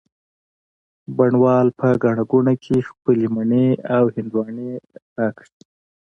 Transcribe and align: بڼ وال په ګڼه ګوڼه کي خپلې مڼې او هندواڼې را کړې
بڼ 1.17 1.31
وال 1.43 1.67
په 1.79 1.87
ګڼه 2.03 2.23
ګوڼه 2.31 2.53
کي 2.63 2.77
خپلې 2.89 3.27
مڼې 3.35 3.67
او 3.95 4.03
هندواڼې 4.15 4.71
را 5.17 5.29
کړې 5.37 5.51